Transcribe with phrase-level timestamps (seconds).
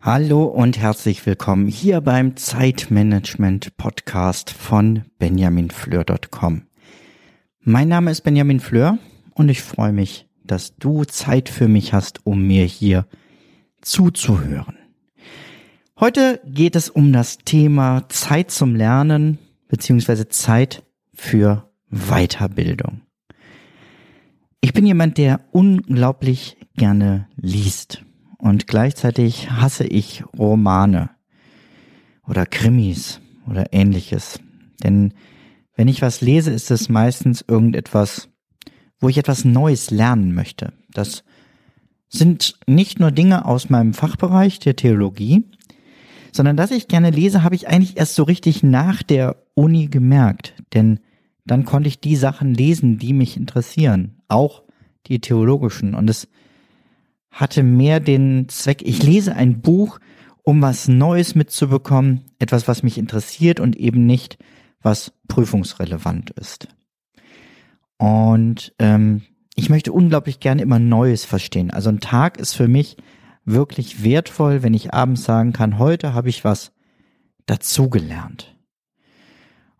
[0.00, 6.62] Hallo und herzlich willkommen hier beim Zeitmanagement Podcast von benjaminfleur.com.
[7.60, 8.98] Mein Name ist Benjamin Fleur
[9.34, 13.06] und ich freue mich, dass du Zeit für mich hast, um mir hier
[13.82, 14.78] zuzuhören.
[16.00, 19.38] Heute geht es um das Thema Zeit zum Lernen
[19.68, 20.82] beziehungsweise Zeit
[21.14, 23.02] für Weiterbildung.
[24.60, 28.04] Ich bin jemand, der unglaublich gerne liest
[28.38, 31.10] und gleichzeitig hasse ich Romane
[32.26, 34.40] oder Krimis oder ähnliches.
[34.82, 35.14] Denn
[35.76, 38.30] wenn ich was lese, ist es meistens irgendetwas
[39.00, 40.72] wo ich etwas Neues lernen möchte.
[40.92, 41.24] Das
[42.08, 45.44] sind nicht nur Dinge aus meinem Fachbereich der Theologie,
[46.32, 50.54] sondern dass ich gerne lese, habe ich eigentlich erst so richtig nach der Uni gemerkt.
[50.74, 51.00] Denn
[51.50, 54.62] dann konnte ich die Sachen lesen, die mich interessieren, auch
[55.06, 55.94] die theologischen.
[55.94, 56.28] Und es
[57.32, 59.98] hatte mehr den Zweck, ich lese ein Buch,
[60.44, 64.38] um was Neues mitzubekommen, etwas, was mich interessiert und eben nicht,
[64.80, 66.68] was prüfungsrelevant ist.
[67.98, 69.22] Und ähm,
[69.56, 71.72] ich möchte unglaublich gerne immer Neues verstehen.
[71.72, 72.96] Also ein Tag ist für mich
[73.44, 76.70] wirklich wertvoll, wenn ich abends sagen kann, heute habe ich was
[77.46, 78.56] dazugelernt.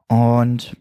[0.08, 0.76] Und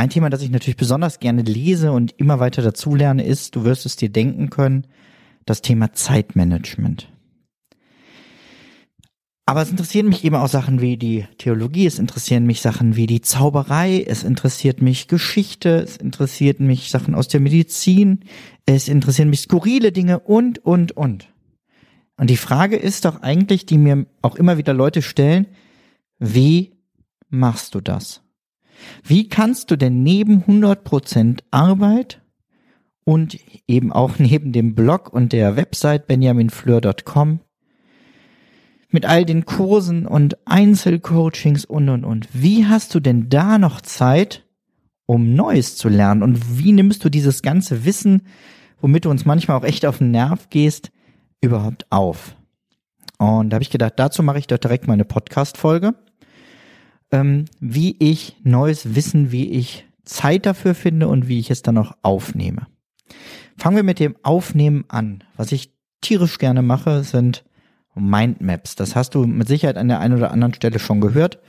[0.00, 3.84] ein Thema, das ich natürlich besonders gerne lese und immer weiter dazulerne, ist, du wirst
[3.84, 4.86] es dir denken können,
[5.44, 7.12] das Thema Zeitmanagement.
[9.44, 13.06] Aber es interessieren mich eben auch Sachen wie die Theologie, es interessieren mich Sachen wie
[13.06, 18.20] die Zauberei, es interessiert mich Geschichte, es interessiert mich Sachen aus der Medizin,
[18.64, 21.28] es interessieren mich skurrile Dinge und, und, und.
[22.16, 25.46] Und die Frage ist doch eigentlich, die mir auch immer wieder Leute stellen,
[26.18, 26.72] wie
[27.28, 28.22] machst du das?
[29.02, 32.22] Wie kannst du denn neben 100% Arbeit
[33.04, 37.40] und eben auch neben dem Blog und der Website benjaminfleur.com
[38.92, 42.28] mit all den Kursen und Einzelcoachings und und und.
[42.32, 44.44] Wie hast du denn da noch Zeit,
[45.06, 46.22] um Neues zu lernen?
[46.22, 48.22] Und wie nimmst du dieses ganze Wissen,
[48.80, 50.90] womit du uns manchmal auch echt auf den Nerv gehst,
[51.40, 52.36] überhaupt auf?
[53.18, 55.94] Und da habe ich gedacht, dazu mache ich doch direkt mal eine Podcast-Folge,
[57.10, 61.78] ähm, wie ich neues Wissen, wie ich Zeit dafür finde und wie ich es dann
[61.78, 62.66] auch aufnehme.
[63.56, 65.24] Fangen wir mit dem Aufnehmen an.
[65.36, 67.44] Was ich tierisch gerne mache, sind
[67.94, 68.76] Mindmaps.
[68.76, 71.40] Das hast du mit Sicherheit an der einen oder anderen Stelle schon gehört.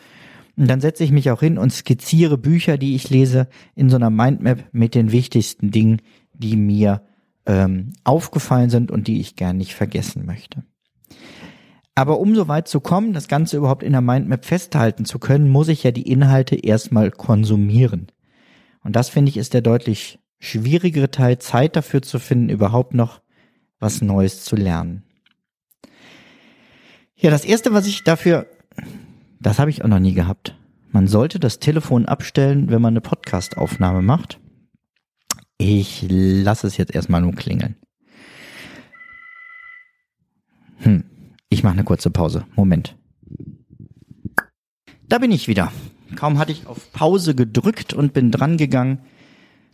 [0.57, 3.95] Und dann setze ich mich auch hin und skizziere Bücher, die ich lese, in so
[3.95, 6.01] einer Mindmap mit den wichtigsten Dingen,
[6.33, 7.03] die mir
[7.45, 10.63] ähm, aufgefallen sind und die ich gern nicht vergessen möchte.
[11.95, 15.49] Aber um so weit zu kommen, das Ganze überhaupt in der Mindmap festhalten zu können,
[15.49, 18.07] muss ich ja die Inhalte erstmal konsumieren.
[18.83, 23.21] Und das finde ich ist der deutlich schwierigere Teil, Zeit dafür zu finden, überhaupt noch
[23.79, 25.03] was Neues zu lernen.
[27.15, 28.47] Ja, das erste, was ich dafür,
[29.39, 30.55] das habe ich auch noch nie gehabt.
[30.91, 34.39] Man sollte das Telefon abstellen, wenn man eine Podcast-Aufnahme macht.
[35.57, 37.75] Ich lasse es jetzt erstmal nur klingeln.
[40.79, 41.03] Hm,
[41.51, 42.45] ich mache eine kurze Pause.
[42.55, 42.97] Moment.
[45.07, 45.71] Da bin ich wieder.
[46.15, 48.99] Kaum hatte ich auf Pause gedrückt und bin dran gegangen,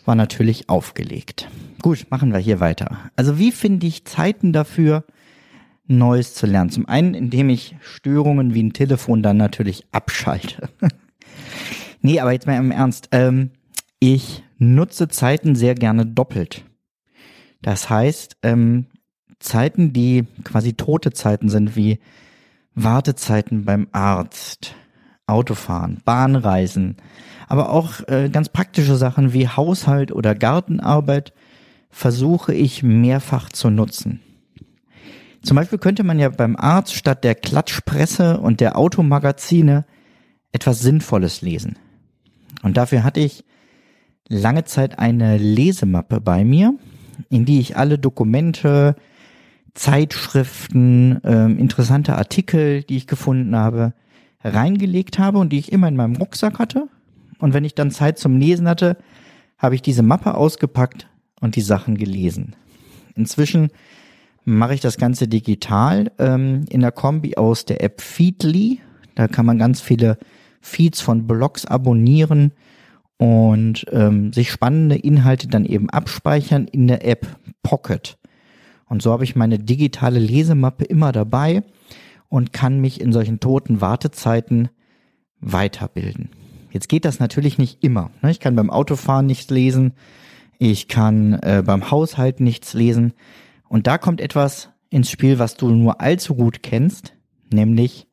[0.03, 1.47] war natürlich aufgelegt.
[1.81, 2.97] Gut, machen wir hier weiter.
[3.15, 5.05] Also wie finde ich Zeiten dafür,
[5.85, 6.69] Neues zu lernen.
[6.69, 10.69] Zum einen, indem ich Störungen wie ein Telefon dann natürlich abschalte.
[12.01, 13.09] nee, aber jetzt mal im Ernst.
[13.11, 13.51] Ähm,
[13.99, 16.65] ich nutze Zeiten sehr gerne doppelt.
[17.61, 18.87] Das heißt, ähm,
[19.39, 21.99] Zeiten, die quasi tote Zeiten sind, wie
[22.75, 24.75] Wartezeiten beim Arzt,
[25.25, 26.97] Autofahren, Bahnreisen,
[27.47, 31.33] aber auch äh, ganz praktische Sachen wie Haushalt oder Gartenarbeit
[31.89, 34.21] versuche ich mehrfach zu nutzen.
[35.43, 39.85] Zum Beispiel könnte man ja beim Arzt statt der Klatschpresse und der Automagazine
[40.51, 41.77] etwas Sinnvolles lesen.
[42.63, 43.45] Und dafür hatte ich
[44.27, 46.73] lange Zeit eine Lesemappe bei mir,
[47.29, 48.95] in die ich alle Dokumente,
[49.77, 53.93] Zeitschriften, äh, interessante Artikel, die ich gefunden habe,
[54.43, 56.87] reingelegt habe und die ich immer in meinem Rucksack hatte.
[57.39, 58.97] Und wenn ich dann Zeit zum Lesen hatte,
[59.57, 61.07] habe ich diese Mappe ausgepackt,
[61.41, 62.55] und die Sachen gelesen.
[63.15, 63.69] Inzwischen
[64.43, 68.79] mache ich das Ganze digital ähm, in der Kombi aus der App Feedly.
[69.15, 70.17] Da kann man ganz viele
[70.61, 72.53] Feeds von Blogs abonnieren
[73.17, 77.27] und ähm, sich spannende Inhalte dann eben abspeichern in der App
[77.63, 78.16] Pocket.
[78.87, 81.63] Und so habe ich meine digitale Lesemappe immer dabei
[82.29, 84.69] und kann mich in solchen toten Wartezeiten
[85.39, 86.29] weiterbilden.
[86.71, 88.11] Jetzt geht das natürlich nicht immer.
[88.21, 88.31] Ne?
[88.31, 89.93] Ich kann beim Autofahren nichts lesen,
[90.59, 93.13] ich kann äh, beim Haushalt nichts lesen.
[93.69, 97.13] Und da kommt etwas ins Spiel, was du nur allzu gut kennst,
[97.51, 98.07] nämlich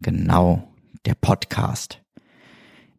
[0.00, 0.68] genau
[1.06, 2.00] der Podcast.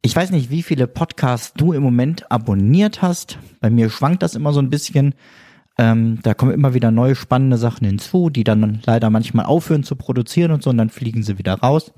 [0.01, 3.37] Ich weiß nicht, wie viele Podcasts du im Moment abonniert hast.
[3.59, 5.13] Bei mir schwankt das immer so ein bisschen.
[5.79, 9.95] Ähm, da kommen immer wieder neue spannende Sachen hinzu, die dann leider manchmal aufhören zu
[9.95, 11.93] produzieren und so, und dann fliegen sie wieder raus.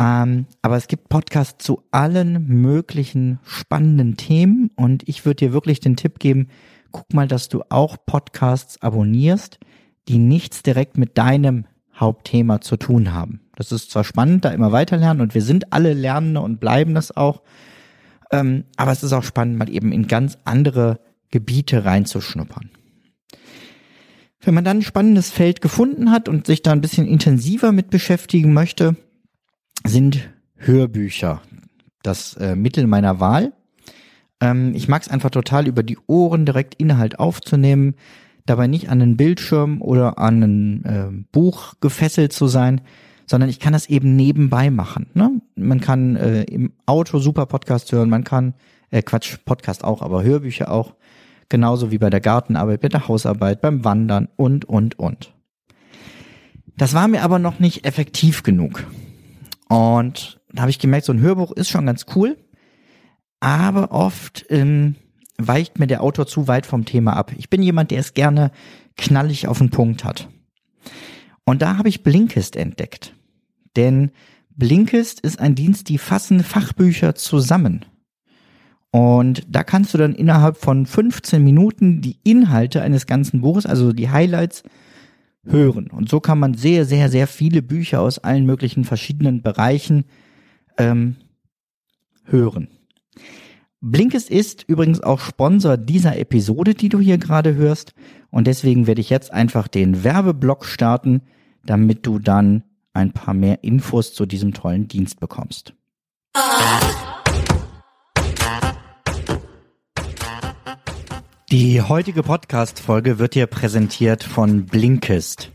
[0.00, 5.80] Ähm, aber es gibt Podcasts zu allen möglichen spannenden Themen und ich würde dir wirklich
[5.80, 6.48] den Tipp geben,
[6.92, 9.58] guck mal, dass du auch Podcasts abonnierst,
[10.08, 13.40] die nichts direkt mit deinem Hauptthema zu tun haben.
[13.56, 16.94] Das ist zwar spannend, da immer weiter lernen und wir sind alle Lernende und bleiben
[16.94, 17.42] das auch,
[18.30, 21.00] ähm, aber es ist auch spannend, mal eben in ganz andere
[21.30, 22.70] Gebiete reinzuschnuppern.
[24.40, 27.90] Wenn man dann ein spannendes Feld gefunden hat und sich da ein bisschen intensiver mit
[27.90, 28.96] beschäftigen möchte,
[29.84, 31.42] sind Hörbücher
[32.06, 33.52] das äh, Mittel meiner Wahl.
[34.40, 37.94] Ähm, ich mag es einfach total über die Ohren direkt Inhalt aufzunehmen,
[38.46, 42.82] dabei nicht an einen Bildschirm oder an ein äh, Buch gefesselt zu sein,
[43.26, 45.06] sondern ich kann das eben nebenbei machen.
[45.14, 45.40] Ne?
[45.56, 48.54] Man kann äh, im Auto super Podcast hören, man kann,
[48.90, 50.94] äh, Quatsch, Podcast auch, aber Hörbücher auch,
[51.48, 55.32] genauso wie bei der Gartenarbeit, bei der Hausarbeit, beim Wandern und, und, und.
[56.76, 58.84] Das war mir aber noch nicht effektiv genug.
[59.68, 62.36] Und da habe ich gemerkt, so ein Hörbuch ist schon ganz cool,
[63.40, 64.96] aber oft ähm,
[65.38, 67.32] weicht mir der Autor zu weit vom Thema ab.
[67.36, 68.50] Ich bin jemand, der es gerne
[68.96, 70.28] knallig auf den Punkt hat.
[71.44, 73.14] Und da habe ich Blinkist entdeckt.
[73.76, 74.10] Denn
[74.50, 77.84] Blinkist ist ein Dienst, die fassen Fachbücher zusammen.
[78.96, 83.92] Und da kannst du dann innerhalb von 15 Minuten die Inhalte eines ganzen Buches, also
[83.92, 84.62] die Highlights,
[85.44, 85.88] hören.
[85.90, 90.06] Und so kann man sehr, sehr, sehr viele Bücher aus allen möglichen verschiedenen Bereichen
[90.78, 91.16] ähm,
[92.24, 92.68] hören.
[93.82, 97.92] Blinkist ist übrigens auch Sponsor dieser Episode, die du hier gerade hörst.
[98.30, 101.20] Und deswegen werde ich jetzt einfach den Werbeblock starten,
[101.66, 102.62] damit du dann
[102.94, 105.74] ein paar mehr Infos zu diesem tollen Dienst bekommst.
[111.52, 115.52] Die heutige Podcast-Folge wird dir präsentiert von Blinkist.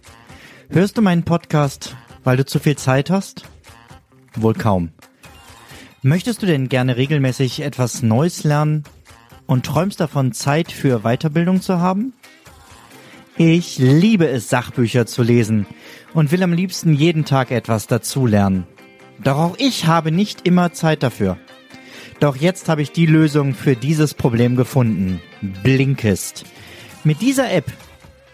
[0.69, 3.43] Hörst du meinen Podcast, weil du zu viel Zeit hast?
[4.33, 4.93] Wohl kaum.
[6.01, 8.85] Möchtest du denn gerne regelmäßig etwas Neues lernen
[9.47, 12.13] und träumst davon, Zeit für Weiterbildung zu haben?
[13.35, 15.65] Ich liebe es, Sachbücher zu lesen
[16.13, 18.65] und will am liebsten jeden Tag etwas dazulernen.
[19.21, 21.38] Doch auch ich habe nicht immer Zeit dafür.
[22.21, 25.19] Doch jetzt habe ich die Lösung für dieses Problem gefunden.
[25.41, 26.45] Blinkist.
[27.03, 27.65] Mit dieser App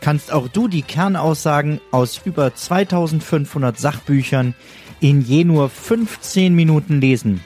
[0.02, 4.56] kannst auch du die Kernaussagen aus über 2500 Sachbüchern
[5.00, 7.40] in je nur 15 Minuten lesen.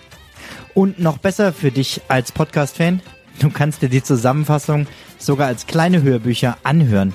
[0.74, 3.02] Und noch besser für dich als Podcast-Fan,
[3.40, 4.88] du kannst dir die Zusammenfassung
[5.20, 7.14] sogar als kleine Hörbücher anhören.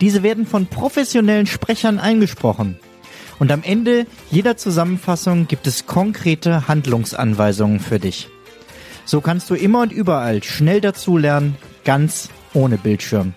[0.00, 2.80] Diese werden von professionellen Sprechern eingesprochen.
[3.38, 8.30] Und am Ende jeder Zusammenfassung gibt es konkrete Handlungsanweisungen für dich.
[9.04, 13.34] So kannst du immer und überall schnell dazulernen, ganz ohne Bildschirm.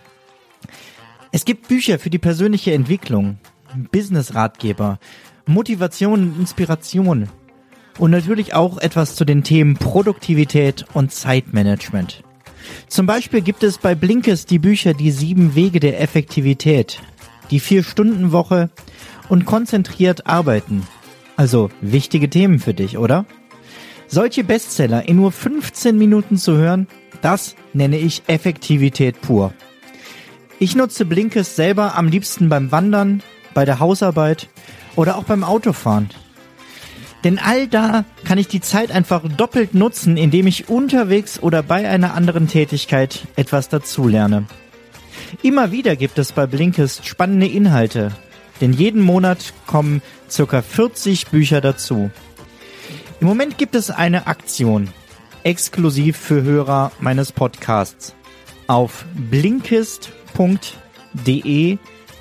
[1.31, 3.37] Es gibt Bücher für die persönliche Entwicklung,
[3.91, 4.99] Business-Ratgeber,
[5.45, 7.29] Motivation und Inspiration
[7.97, 12.23] und natürlich auch etwas zu den Themen Produktivität und Zeitmanagement.
[12.87, 17.01] Zum Beispiel gibt es bei Blinkes die Bücher Die sieben Wege der Effektivität,
[17.51, 18.69] die Vier-Stunden-Woche
[19.29, 20.85] und konzentriert arbeiten.
[21.35, 23.25] Also wichtige Themen für dich, oder?
[24.07, 26.87] Solche Bestseller in nur 15 Minuten zu hören,
[27.21, 29.53] das nenne ich Effektivität pur.
[30.59, 33.21] Ich nutze Blinkes selber am liebsten beim Wandern,
[33.53, 34.47] bei der Hausarbeit
[34.95, 36.09] oder auch beim Autofahren.
[37.23, 41.89] Denn all da kann ich die Zeit einfach doppelt nutzen, indem ich unterwegs oder bei
[41.89, 44.45] einer anderen Tätigkeit etwas dazulerne.
[45.41, 48.11] Immer wieder gibt es bei Blinkist spannende Inhalte,
[48.61, 52.09] denn jeden Monat kommen circa 40 Bücher dazu.
[53.19, 54.89] Im Moment gibt es eine Aktion,
[55.43, 58.13] exklusiv für Hörer meines Podcasts.
[58.67, 59.67] Auf blinkist.de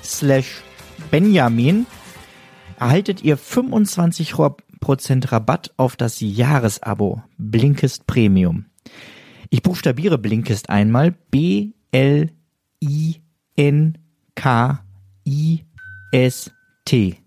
[0.03, 0.61] slash
[1.11, 1.85] Benjamin
[2.79, 8.65] erhaltet ihr 25% Rabatt auf das Jahresabo Blinkist Premium.
[9.49, 12.29] Ich buchstabiere Blinkist einmal B-L-I-N-K-I-S-T L
[12.81, 13.21] I
[13.55, 13.97] N
[14.35, 14.83] K
[15.25, 15.63] I
[16.11, 16.51] S
[16.85, 17.17] T.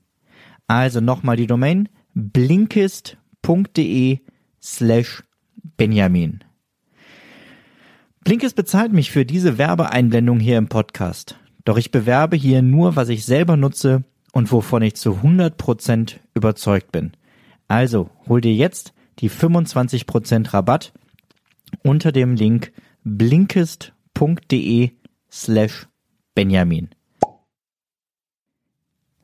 [0.66, 3.19] Also nochmal die Domain blinkist.de
[4.62, 5.22] slash
[5.76, 6.44] Benjamin.
[8.22, 11.38] Blinkist bezahlt mich für diese Werbeeinblendung hier im Podcast.
[11.64, 16.92] Doch ich bewerbe hier nur, was ich selber nutze und wovon ich zu 100% überzeugt
[16.92, 17.12] bin.
[17.68, 20.92] Also hol dir jetzt die 25% Rabatt
[21.82, 22.72] unter dem Link
[23.04, 24.90] blinkist.de
[25.30, 25.86] slash
[26.34, 26.90] Benjamin.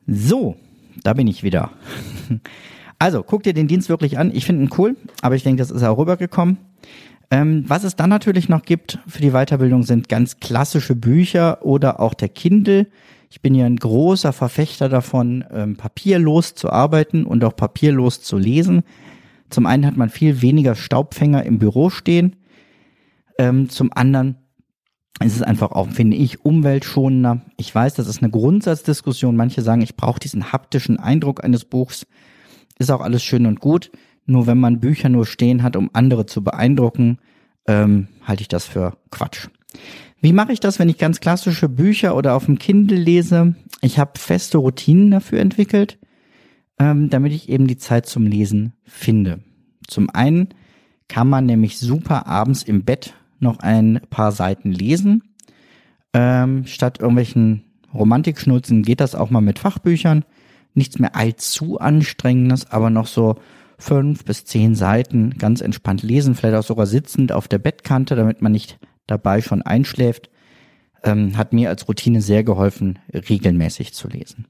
[0.05, 0.55] So,
[1.03, 1.71] da bin ich wieder.
[2.99, 4.31] Also, guck dir den Dienst wirklich an.
[4.33, 6.57] Ich finde ihn cool, aber ich denke, das ist auch rübergekommen.
[7.29, 11.99] Ähm, was es dann natürlich noch gibt für die Weiterbildung sind ganz klassische Bücher oder
[11.99, 12.87] auch der Kindle.
[13.29, 18.37] Ich bin ja ein großer Verfechter davon, ähm, papierlos zu arbeiten und auch papierlos zu
[18.37, 18.83] lesen.
[19.49, 22.37] Zum einen hat man viel weniger Staubfänger im Büro stehen.
[23.37, 24.37] Ähm, zum anderen
[25.21, 27.41] ist es einfach auch, finde ich, umweltschonender.
[27.57, 29.35] Ich weiß, das ist eine Grundsatzdiskussion.
[29.35, 32.07] Manche sagen, ich brauche diesen haptischen Eindruck eines Buchs.
[32.79, 33.91] Ist auch alles schön und gut.
[34.25, 37.19] Nur wenn man Bücher nur stehen hat, um andere zu beeindrucken,
[37.67, 39.47] ähm, halte ich das für Quatsch.
[40.19, 43.55] Wie mache ich das, wenn ich ganz klassische Bücher oder auf dem Kindle lese?
[43.81, 45.99] Ich habe feste Routinen dafür entwickelt,
[46.79, 49.39] ähm, damit ich eben die Zeit zum Lesen finde.
[49.87, 50.49] Zum einen
[51.07, 55.23] kann man nämlich super abends im Bett noch ein paar Seiten lesen.
[56.13, 60.25] Ähm, statt irgendwelchen Romantikschnulzen geht das auch mal mit Fachbüchern.
[60.77, 63.35] Nichts mehr allzu anstrengendes, aber noch so
[63.79, 68.41] fünf bis zehn Seiten ganz entspannt lesen, vielleicht auch sogar sitzend auf der Bettkante, damit
[68.41, 70.29] man nicht dabei schon einschläft,
[71.03, 74.45] ähm, hat mir als Routine sehr geholfen, regelmäßig zu lesen.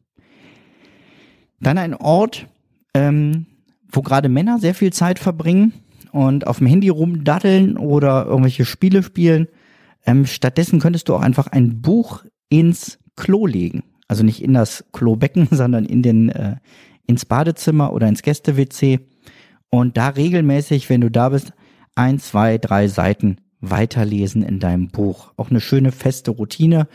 [1.59, 2.47] Dann ein Ort,
[2.93, 3.45] ähm,
[3.89, 5.73] wo gerade Männer sehr viel Zeit verbringen
[6.11, 9.47] und auf dem Handy rumdaddeln oder irgendwelche Spiele spielen.
[10.05, 13.83] Ähm, stattdessen könntest du auch einfach ein Buch ins Klo legen.
[14.07, 16.57] Also nicht in das Klobecken, sondern in den, äh,
[17.05, 18.99] ins Badezimmer oder ins Gäste-WC
[19.69, 21.53] und da regelmäßig, wenn du da bist,
[21.95, 25.33] ein, zwei, drei Seiten weiterlesen in deinem Buch.
[25.35, 26.87] Auch eine schöne feste Routine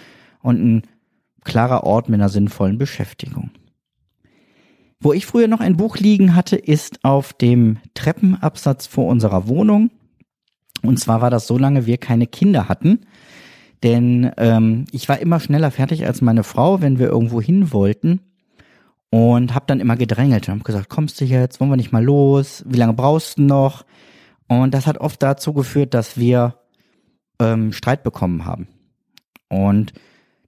[0.43, 0.83] und ein
[1.45, 3.51] klarer Ort mit einer sinnvollen Beschäftigung.
[5.01, 9.91] Wo ich früher noch ein Buch liegen hatte, ist auf dem Treppenabsatz vor unserer Wohnung.
[10.83, 13.01] Und zwar war das so lange wir keine Kinder hatten.
[13.83, 18.21] Denn ähm, ich war immer schneller fertig als meine Frau, wenn wir irgendwo hin wollten
[19.11, 22.05] und habe dann immer gedrängelt und habe gesagt, kommst du jetzt, wollen wir nicht mal
[22.05, 23.85] los, wie lange brauchst du noch?
[24.47, 26.55] Und das hat oft dazu geführt, dass wir
[27.41, 28.69] ähm, Streit bekommen haben.
[29.49, 29.93] Und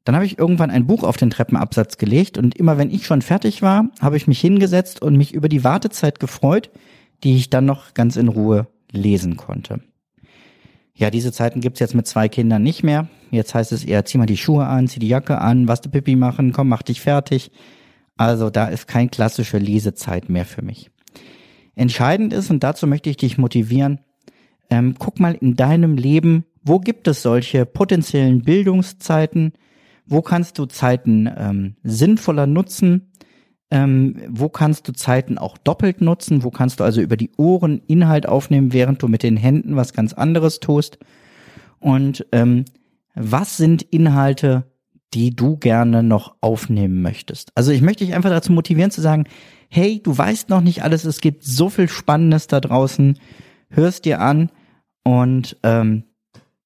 [0.04, 3.22] dann habe ich irgendwann ein Buch auf den Treppenabsatz gelegt und immer wenn ich schon
[3.22, 6.70] fertig war, habe ich mich hingesetzt und mich über die Wartezeit gefreut,
[7.22, 9.80] die ich dann noch ganz in Ruhe lesen konnte.
[10.96, 13.08] Ja, diese Zeiten gibt's jetzt mit zwei Kindern nicht mehr.
[13.32, 15.90] Jetzt heißt es eher, zieh mal die Schuhe an, zieh die Jacke an, was du
[15.90, 17.50] Pipi machen, komm, mach dich fertig.
[18.16, 20.90] Also da ist kein klassische Lesezeit mehr für mich.
[21.74, 24.00] Entscheidend ist, und dazu möchte ich dich motivieren,
[24.70, 29.52] ähm, guck mal in deinem Leben, wo gibt es solche potenziellen Bildungszeiten,
[30.06, 33.10] wo kannst du Zeiten ähm, sinnvoller nutzen,
[33.70, 37.82] ähm, wo kannst du Zeiten auch doppelt nutzen, wo kannst du also über die Ohren
[37.86, 40.98] Inhalt aufnehmen, während du mit den Händen was ganz anderes tust.
[41.80, 42.64] Und ähm,
[43.14, 44.64] was sind Inhalte,
[45.14, 47.52] die du gerne noch aufnehmen möchtest.
[47.54, 49.24] Also ich möchte dich einfach dazu motivieren zu sagen,
[49.68, 53.18] hey, du weißt noch nicht alles, es gibt so viel Spannendes da draußen,
[53.68, 54.50] hörst dir an
[55.04, 56.04] und ähm,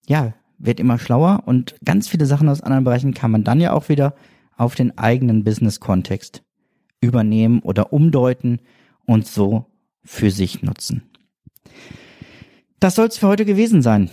[0.06, 3.72] ja, wird immer schlauer und ganz viele Sachen aus anderen Bereichen kann man dann ja
[3.72, 4.14] auch wieder
[4.56, 6.42] auf den eigenen Business-Kontext
[7.00, 8.60] übernehmen oder umdeuten
[9.06, 9.66] und so
[10.04, 11.02] für sich nutzen.
[12.80, 14.10] Das soll es für heute gewesen sein.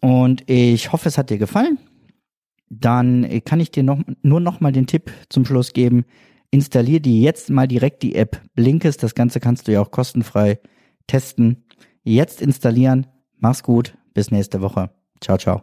[0.00, 1.78] Und ich hoffe, es hat dir gefallen
[2.70, 6.04] dann kann ich dir noch, nur noch mal den Tipp zum Schluss geben.
[6.50, 8.96] Installier dir jetzt mal direkt die App Blinkes.
[8.96, 10.58] Das Ganze kannst du ja auch kostenfrei
[11.06, 11.64] testen.
[12.04, 13.06] Jetzt installieren.
[13.38, 13.96] Mach's gut.
[14.14, 14.90] Bis nächste Woche.
[15.20, 15.62] Ciao, ciao.